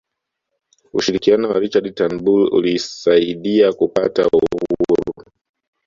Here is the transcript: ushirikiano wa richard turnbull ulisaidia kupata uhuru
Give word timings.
ushirikiano 0.93 1.45
wa 1.51 1.59
richard 1.63 1.93
turnbull 1.95 2.49
ulisaidia 2.53 3.73
kupata 3.73 4.27
uhuru 4.27 5.13